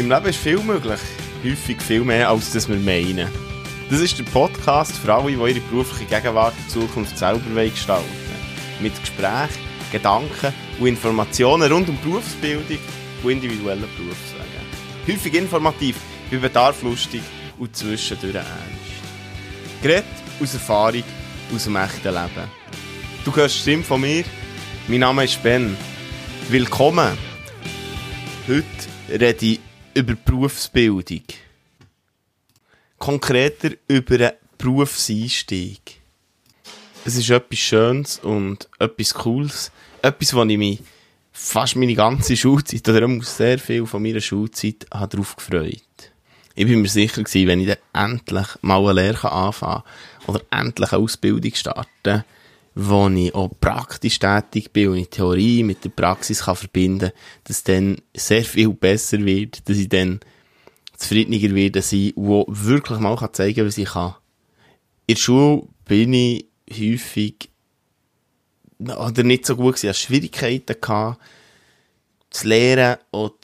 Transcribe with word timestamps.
Im 0.00 0.08
Leben 0.08 0.26
ist 0.28 0.38
viel 0.38 0.58
möglich. 0.60 0.98
Häufig 1.44 1.82
viel 1.82 2.00
mehr, 2.00 2.30
als 2.30 2.54
das 2.54 2.70
wir 2.70 2.76
meinen. 2.76 3.28
Das 3.90 4.00
ist 4.00 4.18
der 4.18 4.24
Podcast 4.24 4.96
für 4.96 5.12
alle, 5.12 5.30
die 5.30 5.34
ihre 5.34 5.60
berufliche 5.60 6.06
Gegenwart 6.06 6.54
und 6.56 6.70
Zukunft 6.70 7.18
selber 7.18 7.62
gestalten. 7.68 8.06
Mit 8.80 8.98
Gesprächen, 8.98 9.60
Gedanken 9.92 10.54
und 10.78 10.86
Informationen 10.86 11.70
rund 11.70 11.90
um 11.90 11.98
Berufsbildung 12.02 12.78
und 13.22 13.30
individuelle 13.30 13.86
Berufswege. 13.98 14.62
Häufig 15.06 15.34
informativ, 15.34 15.96
bei 16.30 16.38
Bedarf 16.38 16.82
lustig 16.82 17.20
und 17.58 17.76
zwischendurch 17.76 18.36
ernst. 18.36 19.02
Gerät 19.82 20.04
aus 20.40 20.54
Erfahrung, 20.54 21.04
aus 21.54 21.64
dem 21.64 21.76
echten 21.76 22.08
Leben. 22.08 22.48
Du 23.26 23.36
hörst 23.36 23.56
die 23.56 23.60
Stimme 23.60 23.84
von 23.84 24.00
mir. 24.00 24.24
Mein 24.88 25.00
Name 25.00 25.24
ist 25.24 25.42
Ben. 25.42 25.76
Willkommen. 26.48 27.18
Heute 28.48 28.64
rede 29.10 29.46
ich 29.46 29.60
über 29.94 30.14
Berufsbildung. 30.14 31.22
Konkreter 32.98 33.70
über 33.88 34.14
einen 34.14 34.32
Berufseinstieg. 34.58 36.00
Es 37.04 37.16
ist 37.16 37.30
etwas 37.30 37.58
Schönes 37.58 38.18
und 38.18 38.68
etwas 38.78 39.14
Cooles. 39.14 39.72
Etwas, 40.02 40.34
wo 40.34 40.44
ich 40.44 40.58
mich 40.58 40.82
fast 41.32 41.76
meine 41.76 41.94
ganze 41.94 42.36
Schulzeit, 42.36 42.86
oder 42.88 43.06
auch 43.06 43.22
sehr 43.22 43.58
viel 43.58 43.86
von 43.86 44.02
meiner 44.02 44.20
Schulzeit, 44.20 44.86
habe 44.92 45.08
darauf 45.08 45.36
gefreut. 45.36 45.80
Ich 46.54 46.66
bin 46.66 46.82
mir 46.82 46.88
sicher 46.88 47.22
gewesen, 47.22 47.48
wenn 47.48 47.60
ich 47.60 47.68
dann 47.92 48.10
endlich 48.10 48.46
mal 48.60 48.84
eine 48.84 49.00
Lehre 49.00 49.32
anfangen 49.32 49.82
kann 49.82 50.34
oder 50.34 50.44
endlich 50.50 50.92
eine 50.92 51.02
Ausbildung 51.02 51.54
starten 51.54 52.24
wo 52.74 53.08
ich 53.08 53.34
auch 53.34 53.50
praktisch 53.60 54.18
tätig 54.18 54.72
bin 54.72 54.88
und 54.88 54.98
ich 54.98 55.08
Theorie 55.08 55.62
mit 55.62 55.84
der 55.84 55.90
Praxis 55.90 56.44
kann 56.44 56.56
verbinden 56.56 57.10
kann, 57.10 57.18
dass 57.44 57.64
dann 57.64 57.96
sehr 58.14 58.44
viel 58.44 58.70
besser 58.70 59.18
wird, 59.24 59.68
dass 59.68 59.76
ich 59.76 59.88
dann 59.88 60.20
zufriedeniger 60.96 61.54
werde 61.54 61.82
sein, 61.82 62.12
wo 62.16 62.44
wirklich 62.48 62.98
mal 62.98 63.16
kann 63.16 63.34
zeigen, 63.34 63.66
was 63.66 63.78
ich 63.78 63.88
kann. 63.88 64.14
In 65.06 65.14
der 65.14 65.20
Schule 65.20 65.66
bin 65.84 66.12
ich 66.12 66.46
häufig 66.70 67.50
oder 68.78 69.22
nicht 69.22 69.46
so 69.46 69.56
gut 69.56 69.76
gewesen, 69.76 69.94
Schwierigkeiten 69.94 70.80
gehabt, 70.80 71.20
zu 72.30 72.48
lernen 72.48 72.98
oder 73.10 73.34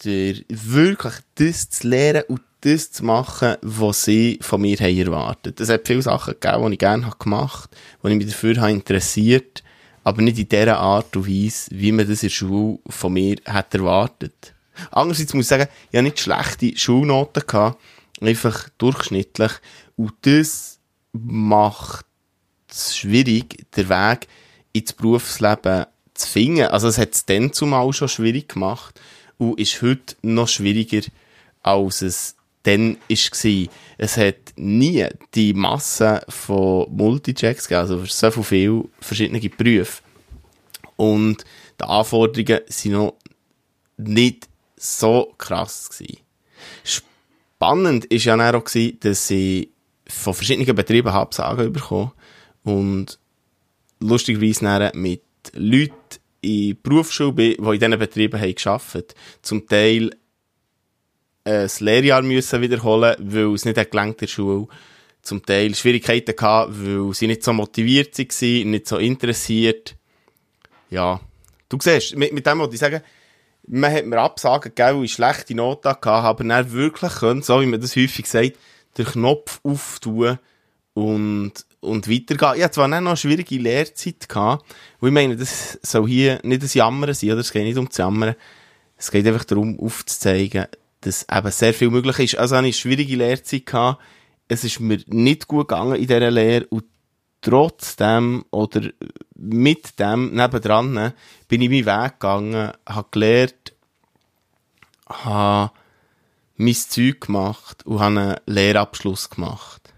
wirklich 0.49 1.15
das 1.35 1.69
zu 1.71 1.89
lernen 1.89 2.23
und 2.29 2.41
das 2.61 2.93
zu 2.93 3.05
machen, 3.05 3.57
was 3.63 4.05
sie 4.05 4.39
von 4.41 4.61
mir 4.61 4.77
haben 4.79 4.99
erwartet. 4.99 5.61
Es 5.61 5.69
hat 5.69 5.87
viele 5.87 6.03
Sachen 6.03 6.35
gegeben, 6.41 6.67
die 6.67 6.73
ich 6.75 6.79
gerne 6.79 7.11
gemacht 7.19 7.71
habe, 8.03 8.09
die 8.09 8.19
ich 8.19 8.25
mich 8.25 8.35
dafür 8.35 8.57
habe 8.61 8.73
interessiert, 8.73 9.63
aber 10.05 10.23
nicht 10.23 10.39
in 10.39 10.49
der 10.49 10.79
Art 10.79 11.17
und 11.17 11.29
Weise, 11.29 11.71
wie 11.71 11.93
man 11.93 12.09
das 12.09 12.23
in 12.23 12.29
der 12.29 12.35
Schule 12.35 12.79
von 12.89 13.13
mir 13.13 13.37
hat 13.45 13.75
erwartet. 13.75 14.55
Andererseits 14.91 15.35
muss 15.35 15.47
ich 15.47 15.49
sagen, 15.49 15.69
ich 15.91 15.97
habe 15.97 16.05
nicht 16.05 16.21
schlechte 16.21 16.77
Schulnoten 16.77 17.43
gehabt, 17.47 17.81
einfach 18.21 18.69
durchschnittlich. 18.79 19.53
Und 19.97 20.13
das 20.23 20.79
macht 21.13 22.07
es 22.71 22.97
schwierig, 22.97 23.67
den 23.77 23.89
Weg 23.89 24.29
ins 24.73 24.93
Berufsleben 24.93 25.87
zu 26.15 26.29
finden. 26.29 26.69
Also 26.69 26.89
es 26.89 26.99
hat 26.99 27.15
es 27.15 27.25
dann 27.25 27.53
zumal 27.53 27.93
schon 27.93 28.09
schwierig 28.09 28.51
gemacht 28.51 29.01
und 29.39 29.59
ist 29.59 29.83
heute 29.83 30.17
noch 30.23 30.49
schwieriger, 30.49 31.07
als 31.63 32.03
es 32.03 32.37
dann 32.67 32.97
war. 33.09 33.75
Es 33.99 34.17
hat 34.17 34.53
nie 34.57 35.07
die 35.35 35.55
Masse 35.55 36.23
von 36.29 36.87
Multichecks 36.91 37.69
gegeben, 37.69 37.81
also 37.81 38.05
so 38.05 38.43
viele 38.43 38.85
verschiedene 39.01 39.41
Berufe. 39.49 40.03
Und 40.97 41.45
die 41.81 41.85
Anforderungen 41.85 42.63
waren 42.67 42.93
noch 42.93 43.15
nicht 43.99 44.49
so 44.77 45.33
krass 45.39 45.89
gewesen. 45.91 46.19
Spannend 46.85 48.11
war 48.11 48.19
ja 48.19 48.55
auch, 48.55 48.65
gewesen, 48.65 48.99
dass 49.01 49.29
sie 49.29 49.71
von 50.09 50.35
verschiedenen 50.35 50.75
Betrieben 50.75 51.09
Absagen 51.09 51.73
bekommen 51.73 52.13
und 52.65 53.19
lustigerweise 54.01 54.65
dann 54.65 55.01
mit 55.01 55.23
Leuten 55.55 55.95
in 56.41 56.81
Berufsschule 56.83 57.33
bin, 57.33 57.57
die 57.59 57.65
in 57.65 57.73
diesen 57.73 57.99
Betrieben 57.99 58.41
haben 58.41 58.55
gearbeitet 58.55 59.15
Zum 59.43 59.67
Teil 59.67 60.11
das 61.47 61.81
Lehrjahr 61.81 62.23
müssen 62.23 62.61
wiederholen, 62.61 63.15
weil 63.21 63.55
es 63.55 63.65
nicht 63.65 63.91
gelangt 63.91 64.15
in 64.15 64.19
der 64.19 64.27
Schule. 64.27 64.67
Zum 65.23 65.45
Teil 65.45 65.75
Schwierigkeiten 65.75 66.35
gehabt, 66.35 66.73
weil 66.73 67.15
sie 67.15 67.27
nicht 67.27 67.45
so 67.45 67.53
motiviert 67.53 68.19
waren, 68.19 68.71
nicht 68.71 68.89
so 68.89 68.97
interessiert. 68.97 69.97
Ja. 70.91 71.21
Du 71.69 71.79
siehst, 71.81 72.17
mit, 72.17 72.33
mit 72.33 72.47
dem 72.47 72.59
wollte 72.59 72.75
ich 72.75 72.81
sagen, 72.81 73.01
man 73.69 73.93
hat 73.93 74.07
mir 74.07 74.19
Absagen 74.19 74.75
gegeben, 74.75 74.99
weil 74.99 75.05
ich 75.05 75.13
schlechte 75.13 75.55
Noten 75.55 75.89
hatte, 75.89 76.11
aber 76.11 76.45
dann 76.45 76.73
wirklich 76.73 77.13
können, 77.15 77.43
so 77.43 77.61
wie 77.61 77.67
man 77.67 77.81
das 77.81 77.97
häufig 77.97 78.27
sagt, 78.27 78.53
den 78.99 79.07
Knopf 79.07 79.61
auftun 79.65 80.39
und, 80.95 81.53
und 81.81 82.09
weitergehen. 82.09 82.57
Ich 82.57 82.65
hatte 82.65 82.75
zwar 82.75 82.89
noch 82.89 82.97
eine 82.97 83.17
schwierige 83.17 83.57
Lehrzeit 83.57 84.29
gehabt, 84.29 84.65
ich 85.01 85.11
meine, 85.11 85.37
das 85.37 85.79
soll 85.83 86.09
hier 86.09 86.41
nicht 86.43 86.63
ein 86.63 86.71
Jammern 86.73 87.15
sein, 87.15 87.33
oder? 87.33 87.41
Es 87.41 87.53
geht 87.53 87.65
nicht 87.65 87.79
um 87.79 87.91
zu 87.91 88.03
jammern. 88.03 88.35
Es 88.97 89.11
geht 89.11 89.27
einfach 89.27 89.45
darum, 89.45 89.79
aufzuzeigen, 89.79 90.67
dass 91.07 91.27
eben 91.31 91.51
sehr 91.53 91.73
viel 91.73 91.91
möglich 91.91 92.19
ist. 92.19 92.39
Also 92.39 92.57
hatte 92.57 92.67
ich 92.67 92.75
eine 92.75 92.81
schwierige 92.81 93.17
Lehrzeit 93.17 93.67
gehabt. 93.67 94.03
Es 94.49 94.65
ist 94.65 94.81
mir 94.81 94.99
nicht 95.07 95.47
gut 95.47 95.69
gegangen 95.69 95.95
in 95.95 96.07
dieser 96.07 96.31
Lehre 96.31 96.67
und 96.67 96.85
trotzdem 97.41 98.45
oder 98.51 98.91
mit 99.37 99.99
dem 100.01 100.35
nebendran 100.35 100.93
ne, 100.93 101.15
bin 101.47 101.63
ich 101.63 101.71
meinen 101.71 101.87
Weg 101.87 102.21
gegangen, 102.21 102.73
habe 102.89 103.09
gelernt, 103.13 103.75
habe 105.09 105.73
mein 106.57 106.75
Zeug 106.75 107.21
gemacht 107.21 107.87
und 107.87 108.01
habe 108.01 108.21
einen 108.21 108.37
Lehrabschluss 108.47 109.31
gemacht. 109.31 109.95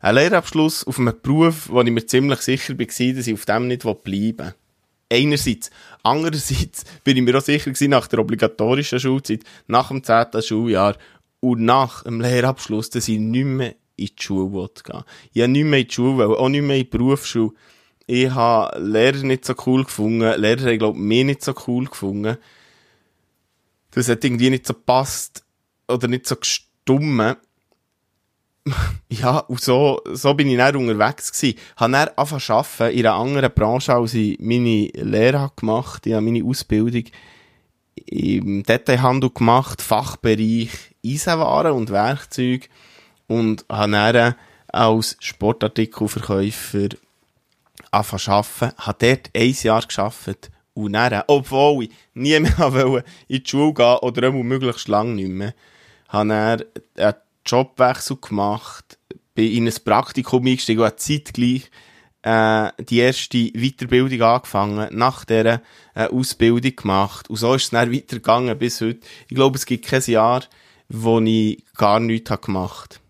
Ein 0.00 0.14
Lehrabschluss 0.14 0.84
auf 0.84 1.00
einem 1.00 1.20
Beruf, 1.20 1.68
wo 1.68 1.80
ich 1.80 1.90
mir 1.90 2.06
ziemlich 2.06 2.40
sicher 2.42 2.78
war, 2.78 2.86
dass 2.86 3.26
ich 3.26 3.34
auf 3.34 3.44
dem 3.44 3.66
nicht 3.66 3.82
bleiben 3.82 4.04
will. 4.04 4.54
Einerseits. 5.10 5.70
Andererseits 6.02 6.84
bin 7.04 7.16
ich 7.16 7.22
mir 7.22 7.36
auch 7.36 7.42
sicher 7.42 7.70
gewesen, 7.70 7.90
nach 7.90 8.08
der 8.08 8.18
obligatorischen 8.18 9.00
Schulzeit, 9.00 9.42
nach 9.66 9.88
dem 9.88 10.02
10. 10.04 10.42
Schuljahr 10.42 10.96
und 11.40 11.64
nach 11.64 12.04
dem 12.04 12.20
Lehrabschluss, 12.20 12.90
dass 12.90 13.08
ich 13.08 13.18
nicht 13.18 13.44
mehr 13.44 13.74
in 13.96 14.06
die 14.06 14.22
Schule 14.22 14.68
gehen 14.84 15.04
Ich 15.32 15.42
habe 15.42 15.52
nicht 15.52 15.64
mehr 15.64 15.80
in 15.80 15.88
die 15.88 15.94
Schule, 15.94 16.26
auch 16.26 16.48
nicht 16.48 16.62
mehr 16.62 16.76
in 16.76 16.82
die 16.84 16.88
Berufsschule. 16.88 17.52
Ich 18.06 18.30
habe 18.30 18.80
Lehrer 18.80 19.22
nicht 19.22 19.44
so 19.44 19.54
cool 19.66 19.84
gefunden. 19.84 20.40
Lehrer 20.40 20.70
haben, 20.70 20.78
glaube 20.78 20.98
ich, 20.98 21.04
mich 21.04 21.24
nicht 21.24 21.42
so 21.42 21.54
cool 21.66 21.86
gefunden. 21.86 22.38
Das 23.90 24.08
hat 24.08 24.24
irgendwie 24.24 24.50
nicht 24.50 24.66
so 24.66 24.74
passt 24.74 25.44
oder 25.88 26.08
nicht 26.08 26.26
so 26.26 26.36
gestummen. 26.36 27.36
ja, 29.08 29.38
und 29.38 29.60
so, 29.60 30.00
so 30.12 30.34
bin 30.34 30.48
ich 30.48 30.56
dann 30.56 30.76
unterwegs 30.76 31.32
gewesen. 31.32 31.58
Habe 31.76 31.92
dann 31.92 32.08
angefangen 32.16 32.58
arbeiten 32.58 32.98
in 32.98 33.06
einer 33.06 33.16
anderen 33.16 33.52
Branche, 33.52 33.94
als 33.94 34.14
ich 34.14 34.38
meine 34.40 34.88
Lehre 34.94 35.50
gemacht 35.56 36.02
habe. 36.02 36.08
Ich 36.08 36.14
habe 36.14 36.24
meine 36.24 36.44
Ausbildung 36.44 37.04
im 38.06 38.62
Detailhandel 38.62 39.30
gemacht, 39.30 39.82
Fachbereich 39.82 40.70
Eisenwaren 41.04 41.72
und 41.72 41.90
Werkzeuge 41.90 42.68
und 43.26 43.64
habe 43.68 43.92
dann 43.92 44.34
als 44.68 45.16
Sportartikelverkäufer 45.20 46.88
angefangen 47.90 48.20
zu 48.20 48.30
arbeiten. 48.30 48.78
Habe 48.78 49.06
dort 49.06 49.30
ein 49.34 49.56
Jahr 49.62 49.82
gearbeitet 49.82 50.50
und 50.74 50.92
dann, 50.92 51.22
obwohl 51.26 51.84
ich 51.84 51.90
nie 52.14 52.38
mehr 52.38 53.04
in 53.28 53.42
die 53.42 53.48
Schule 53.48 53.74
gehen 53.74 53.96
oder 54.02 54.32
möglichst 54.32 54.88
lange 54.88 55.14
nicht 55.14 55.28
mehr, 55.28 55.54
habe 56.08 56.66
dann 56.94 57.14
Jobwechsel 57.48 58.18
gemacht, 58.20 58.98
bin 59.34 59.52
in 59.52 59.66
ein 59.66 59.74
Praktikum 59.84 60.46
eingestiegen 60.46 60.80
und 60.80 60.86
habe 60.86 60.96
zeitgleich 60.96 61.70
äh, 62.22 62.70
die 62.82 62.98
erste 62.98 63.52
Weiterbildung 63.52 64.22
angefangen, 64.22 64.88
nach 64.96 65.24
dieser 65.24 65.62
äh, 65.94 66.08
Ausbildung 66.08 66.76
gemacht. 66.76 67.30
Und 67.30 67.36
so 67.36 67.54
ist 67.54 67.64
es 67.64 67.70
dann 67.70 67.92
weitergegangen 67.92 68.58
bis 68.58 68.80
heute. 68.80 69.00
Ich 69.28 69.34
glaube, 69.34 69.56
es 69.56 69.66
gibt 69.66 69.86
kein 69.86 70.02
Jahr, 70.02 70.44
wo 70.88 71.20
ich 71.20 71.64
gar 71.76 72.00
nichts 72.00 72.30
habe 72.30 72.42
gemacht 72.42 73.00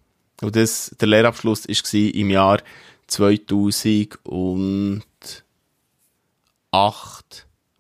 Und 0.43 0.57
das, 0.57 0.95
der 1.01 1.09
Lehrabschluss 1.09 1.69
war 1.69 2.15
im 2.15 2.31
Jahr 2.31 2.61
2008. 3.07 5.05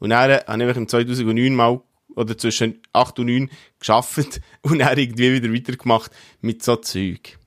Und 0.00 0.10
dann 0.10 0.40
habe 0.46 0.70
ich 0.70 0.76
im 0.76 0.88
2009 0.88 1.54
mal 1.54 1.80
oder 2.18 2.36
zwischen 2.36 2.80
8 2.92 3.18
und 3.20 3.26
9 3.26 3.50
geschafft 3.78 4.40
und 4.62 4.80
dann 4.80 4.98
irgendwie 4.98 5.32
wieder 5.32 5.52
weitergemacht 5.52 6.10
mit 6.40 6.62
so 6.62 6.76
Zeug. 6.76 7.38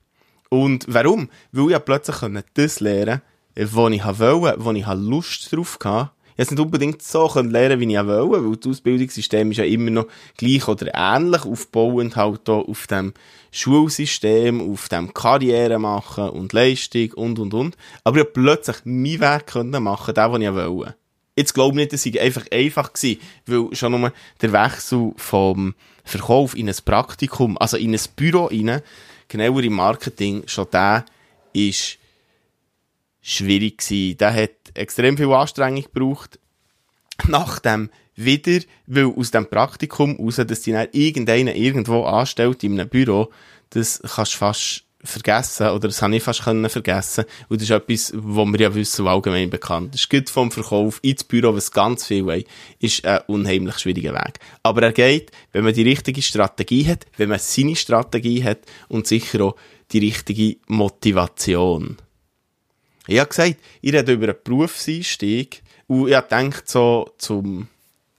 Und 0.48 0.84
warum? 0.88 1.28
Weil 1.52 1.72
ich 1.72 1.84
plötzlich 1.84 2.44
das 2.54 2.80
lernen 2.80 3.22
was 3.54 3.92
ich 3.92 4.04
wollte, 4.04 4.64
wo 4.64 4.72
ich 4.72 4.86
Lust 4.86 5.52
drauf 5.52 5.78
hatte. 5.84 6.10
Ich 6.34 6.44
es 6.44 6.50
nicht 6.50 6.60
unbedingt 6.60 7.02
so 7.02 7.28
lernen 7.40 7.80
wie 7.80 7.92
ich 7.92 8.06
wollte, 8.06 8.44
weil 8.44 8.56
das 8.56 8.70
Ausbildungssystem 8.70 9.50
ist 9.50 9.58
ja 9.58 9.64
immer 9.64 9.90
noch 9.90 10.06
gleich 10.38 10.66
oder 10.66 10.90
ähnlich 10.94 11.44
aufbauend 11.44 12.16
halt 12.16 12.48
auch 12.48 12.66
auf 12.66 12.86
dem 12.86 13.12
Schulsystem, 13.50 14.72
auf 14.72 14.88
dem 14.88 15.12
Karriere 15.12 15.78
machen 15.78 16.30
und 16.30 16.54
Leistung 16.54 17.12
und, 17.12 17.38
und, 17.38 17.52
und. 17.52 17.76
Aber 18.04 18.22
ich 18.22 18.32
plötzlich 18.32 18.76
meinen 18.84 19.20
Weg 19.20 19.54
machen, 19.80 20.14
den, 20.14 20.32
den 20.32 20.42
ich 20.42 20.54
wollte. 20.54 20.96
Jetzt 21.34 21.54
glaube 21.54 21.72
ich 21.72 21.76
nicht, 21.76 21.92
dass 21.92 22.06
es 22.06 22.18
einfach 22.18 22.44
einfach 22.50 22.92
gewesen, 22.92 23.20
weil 23.46 23.74
schon 23.74 23.92
nur 23.92 24.12
der 24.40 24.52
Wechsel 24.52 25.12
vom 25.16 25.74
Verkauf 26.04 26.54
in 26.54 26.68
ein 26.68 26.76
Praktikum, 26.84 27.56
also 27.58 27.76
in 27.76 27.94
ein 27.94 28.00
Büro 28.16 28.46
rein, 28.46 28.82
genauer 29.28 29.62
im 29.62 29.74
Marketing, 29.74 30.42
schon 30.46 30.66
der 30.72 31.06
ist 31.52 31.98
schwierig 33.22 33.78
gewesen. 33.78 34.18
Der 34.18 34.34
hat 34.34 34.50
extrem 34.74 35.16
viel 35.16 35.32
Anstrengung 35.32 35.84
gebraucht. 35.84 36.38
Nach 37.28 37.58
dem 37.60 37.88
wieder, 38.14 38.64
weil 38.86 39.06
aus 39.06 39.30
dem 39.30 39.48
Praktikum 39.48 40.16
raus, 40.16 40.36
dass 40.36 40.62
die 40.62 40.72
dann 40.72 40.88
irgendeinen 40.92 41.54
irgendwo 41.54 42.04
anstellt 42.04 42.62
in 42.64 42.78
einem 42.78 42.88
Büro, 42.88 43.30
das 43.70 44.02
kannst 44.02 44.34
du 44.34 44.38
fast 44.38 44.84
vergessen, 45.04 45.68
oder 45.68 45.88
das 45.88 46.00
habe 46.00 46.16
ich 46.16 46.22
fast 46.22 46.44
können 46.44 46.68
vergessen. 46.68 47.24
Und 47.48 47.60
das 47.60 47.68
ist 47.68 47.74
etwas, 47.74 48.12
was 48.14 48.46
wir 48.46 48.60
ja 48.60 48.74
wissen, 48.74 49.04
was 49.04 49.12
allgemein 49.12 49.50
bekannt 49.50 49.94
ist. 49.94 50.08
Geht 50.08 50.30
vom 50.30 50.50
Verkauf 50.50 51.00
ins 51.02 51.24
Büro, 51.24 51.54
was 51.54 51.70
ganz 51.72 52.06
viel 52.06 52.24
wollen, 52.24 52.44
ist 52.78 53.04
ein 53.04 53.20
unheimlich 53.26 53.78
schwieriger 53.78 54.14
Weg. 54.14 54.38
Aber 54.62 54.82
er 54.82 54.92
geht, 54.92 55.32
wenn 55.52 55.64
man 55.64 55.74
die 55.74 55.82
richtige 55.82 56.22
Strategie 56.22 56.86
hat, 56.86 57.06
wenn 57.16 57.28
man 57.28 57.38
seine 57.38 57.76
Strategie 57.76 58.44
hat 58.44 58.60
und 58.88 59.06
sicher 59.06 59.44
auch 59.44 59.56
die 59.90 59.98
richtige 59.98 60.56
Motivation. 60.68 61.98
Ich 63.06 63.18
habe 63.18 63.28
gesagt, 63.28 63.56
ich 63.80 63.92
rede 63.92 64.12
über 64.12 64.26
einen 64.28 64.36
Berufseinstieg 64.44 65.62
und 65.88 66.08
ich 66.08 66.14
habe 66.14 66.52
so 66.64 67.10
zum, 67.18 67.66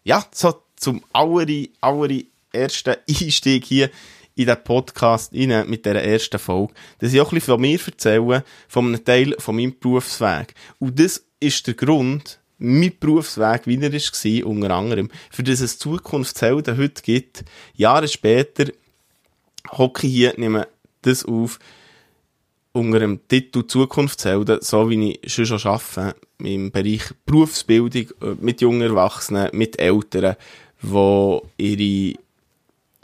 ja, 0.03 0.25
so 0.33 0.61
zum 0.75 1.03
aller, 1.13 1.47
aller 1.79 2.19
ersten 2.51 2.95
Einstieg 3.09 3.65
hier 3.65 3.89
in 4.35 4.47
den 4.47 4.63
Podcast 4.63 5.33
rein 5.33 5.69
mit 5.69 5.85
dieser 5.85 6.01
ersten 6.01 6.39
Folge, 6.39 6.73
dass 6.99 7.13
ich 7.13 7.21
auch 7.21 7.31
ein 7.31 7.35
bisschen 7.35 7.53
von 7.53 7.61
mir 7.61 7.79
erzähle, 7.85 8.43
von 8.67 8.87
einem 8.87 9.05
Teil 9.05 9.35
von 9.39 9.55
meinem 9.55 9.77
Berufsweg. 9.79 10.55
Und 10.79 10.99
das 10.99 11.23
ist 11.39 11.67
der 11.67 11.73
Grund, 11.75 12.39
mein 12.57 12.93
Berufsweg, 12.99 13.67
wie 13.67 13.79
er 13.79 13.91
war, 13.91 14.47
unter 14.47 14.71
anderem, 14.71 15.09
für 15.29 15.43
das 15.43 15.61
es 15.61 15.77
Zukunftshelden 15.77 16.77
heute 16.77 17.01
gibt. 17.01 17.43
Jahre 17.75 18.07
später 18.07 18.71
hocke 19.71 20.07
ich 20.07 20.13
hier, 20.13 20.33
nehme 20.37 20.67
das 21.01 21.25
auf, 21.25 21.59
unter 22.71 22.99
dem 22.99 23.19
Titel 23.27 23.65
Zukunftshelden, 23.67 24.59
so 24.61 24.89
wie 24.89 25.19
ich 25.21 25.33
schon 25.33 25.45
schon 25.45 25.71
arbeite, 25.71 26.15
im 26.39 26.71
Bereich 26.71 27.03
Berufsbildung, 27.25 28.07
äh, 28.21 28.35
mit 28.41 28.61
jungen 28.61 28.81
Erwachsenen, 28.81 29.49
mit 29.53 29.79
Eltern, 29.79 30.35
die 30.81 31.39
ihre 31.57 32.19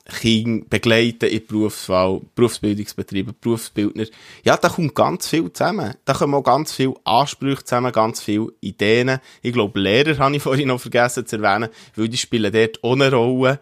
Kinder 0.09 0.65
begleiten 0.69 1.29
in 1.29 1.45
Berufswahl, 1.45 2.21
Berufsbildungsbetriebe, 2.35 3.33
Berufsbildner. 3.33 4.05
Ja, 4.43 4.57
da 4.57 4.69
kommt 4.69 4.95
ganz 4.95 5.27
viel 5.27 5.51
zusammen. 5.51 5.95
Da 6.05 6.13
kommen 6.13 6.33
auch 6.33 6.43
ganz 6.43 6.73
viele 6.73 6.95
Ansprüche 7.03 7.63
zusammen, 7.63 7.91
ganz 7.91 8.21
viele 8.21 8.47
Ideen. 8.61 9.19
Ich 9.41 9.53
glaube, 9.53 9.79
Lehrer 9.79 10.17
habe 10.17 10.35
ich 10.35 10.43
vorhin 10.43 10.67
noch 10.67 10.81
vergessen 10.81 11.25
zu 11.25 11.37
erwähnen, 11.37 11.69
weil 11.95 12.09
die 12.09 12.17
spielen 12.17 12.51
dort 12.51 12.83
auch 12.83 12.93
eine 12.93 13.11
Rolle. 13.11 13.59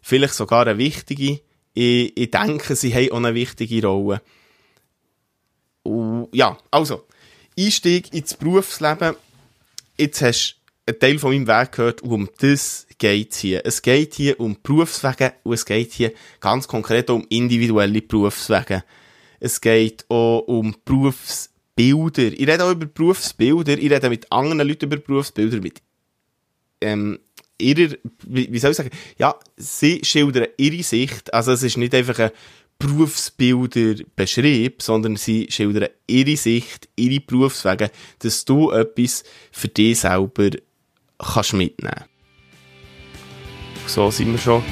Vielleicht 0.00 0.34
sogar 0.34 0.66
eine 0.66 0.78
wichtige. 0.78 1.40
Ich, 1.74 2.16
ich 2.16 2.30
denke, 2.30 2.76
sie 2.76 2.94
haben 2.94 3.12
auch 3.12 3.16
eine 3.16 3.34
wichtige 3.34 3.86
Rolle. 3.86 4.22
Und 5.82 6.28
ja, 6.32 6.58
also, 6.70 7.04
Einstieg 7.58 8.12
ins 8.12 8.34
Berufsleben. 8.34 9.16
Jetzt 9.96 10.22
hast 10.22 10.57
einen 10.88 10.98
Teil 10.98 11.18
von 11.18 11.30
meinem 11.30 11.46
Weg 11.46 11.72
gehört 11.72 12.02
und 12.02 12.10
um 12.10 12.28
das 12.38 12.86
geht 12.98 13.34
hier. 13.34 13.62
Es 13.64 13.82
geht 13.82 14.14
hier 14.14 14.40
um 14.40 14.56
Berufswege 14.62 15.34
und 15.44 15.52
es 15.52 15.64
geht 15.64 15.92
hier 15.92 16.12
ganz 16.40 16.66
konkret 16.66 17.10
um 17.10 17.26
individuelle 17.28 18.02
Berufswege. 18.02 18.82
Es 19.38 19.60
geht 19.60 20.04
auch 20.08 20.40
um 20.40 20.74
Berufsbilder. 20.84 22.32
Ich 22.32 22.48
rede 22.48 22.64
auch 22.64 22.72
über 22.72 22.86
Berufsbilder. 22.86 23.78
Ich 23.78 23.90
rede 23.90 24.08
mit 24.08 24.30
anderen 24.32 24.66
Leuten 24.66 24.86
über 24.86 24.96
Berufsbilder, 24.96 25.60
mit 25.60 25.80
ähm, 26.80 27.18
ihrer, 27.58 27.94
wie, 28.26 28.52
wie 28.52 28.58
soll 28.58 28.70
ich 28.70 28.76
sagen, 28.76 28.90
ja, 29.18 29.34
sie 29.56 30.00
schildern 30.02 30.48
ihre 30.56 30.82
Sicht. 30.82 31.32
Also 31.34 31.52
es 31.52 31.62
ist 31.62 31.76
nicht 31.76 31.94
einfach 31.94 32.18
ein 32.18 32.30
Berufsbilder 32.78 34.04
beschrieb, 34.16 34.82
sondern 34.82 35.16
sie 35.16 35.48
schildern 35.50 35.88
ihre 36.06 36.36
Sicht, 36.36 36.88
ihre 36.96 37.20
Berufswege, 37.20 37.90
dass 38.20 38.44
du 38.44 38.70
etwas 38.70 39.24
für 39.50 39.68
dich 39.68 40.00
selber 40.00 40.50
kannst 41.18 41.52
mitnehmen. 41.52 42.04
So 43.86 44.10
sind 44.10 44.32
wir 44.32 44.38
schon 44.38 44.62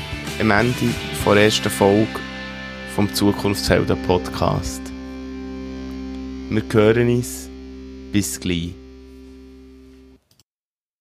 am 0.41 0.51
Ende 0.51 0.75
der 1.25 1.37
ersten 1.37 1.71
Folge 1.71 2.21
vom 2.95 3.13
Zukunftshelden 3.13 4.01
Podcast. 4.03 4.83
Wir 6.51 6.63
hören 6.73 7.09
uns. 7.09 7.49
Bis 8.13 8.39
gleich. 8.39 8.86